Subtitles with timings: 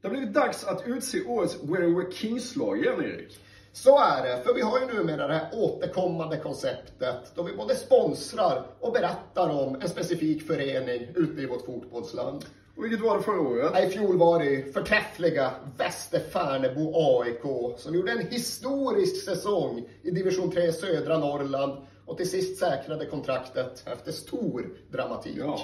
[0.00, 3.38] Det har blivit dags att utse årets Where We're Kings-lag igen, Erik.
[3.72, 7.74] Så är det, för vi har ju numera det här återkommande konceptet då vi både
[7.74, 12.44] sponsrar och berättar om en specifik förening ute i vårt fotbollsland.
[12.76, 13.84] Och vilket var det förra året?
[13.84, 20.72] I fjol var det förträffliga Västerfärnebo AIK som gjorde en historisk säsong i division 3
[20.72, 25.36] södra Norrland och till sist säkrade kontraktet efter stor dramatik.
[25.38, 25.58] Ja.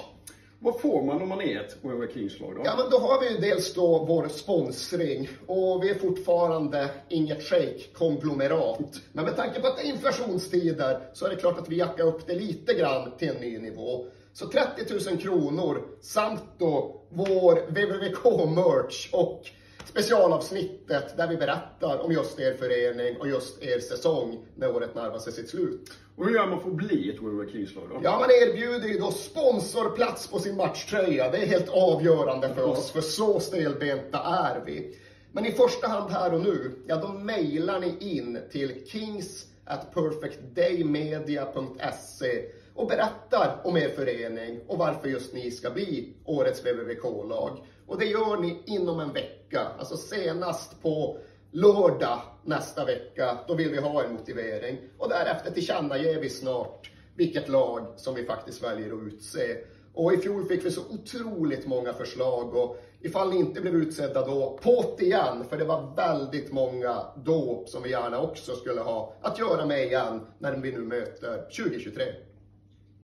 [0.59, 2.61] Vad får man om man är ett Where Kings-lag då?
[2.65, 7.43] Ja, men då har vi ju dels då vår sponsring och vi är fortfarande inget
[7.43, 9.01] shake-konglomerat.
[9.11, 12.03] Men med tanke på att det är inflationstider så är det klart att vi jackar
[12.03, 14.05] upp det lite grann till en ny nivå.
[14.33, 19.49] Så 30 000 kronor samt då vår WWK-merch och
[19.85, 25.19] specialavsnittet där vi berättar om just er förening och just er säsong när året närmar
[25.19, 25.91] sig sitt slut.
[26.15, 27.99] Och hur gör man för att bli ett We're Kings-lag då?
[28.03, 31.31] Ja, man erbjuder ju då sponsorplats på sin matchtröja.
[31.31, 34.97] Det är helt avgörande för oss, för så stelbenta är vi.
[35.31, 39.93] Men i första hand här och nu, ja då mejlar ni in till kings at
[39.93, 42.45] perfectdaymedia.se
[42.85, 47.63] och berättar om er förening och varför just ni ska bli årets VVVK-lag.
[47.87, 51.17] Och det gör ni inom en vecka, alltså senast på
[51.51, 53.37] lördag nästa vecka.
[53.47, 54.77] Då vill vi ha en motivering.
[54.97, 59.57] Och därefter tillkännager vi snart vilket lag som vi faktiskt väljer att utse.
[59.93, 64.25] Och i fjol fick vi så otroligt många förslag och ifall ni inte blev utsedda
[64.25, 69.13] då, på't igen, för det var väldigt många då som vi gärna också skulle ha
[69.21, 72.03] att göra med igen när vi nu möter 2023.